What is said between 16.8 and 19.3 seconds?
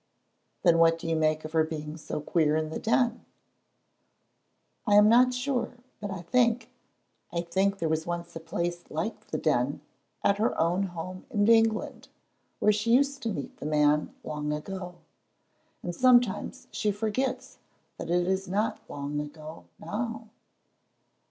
forgets that it is not long